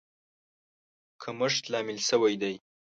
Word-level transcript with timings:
کمښت 1.21 1.63
لامل 1.71 1.97
شوی 2.09 2.33
دی. 2.41 2.55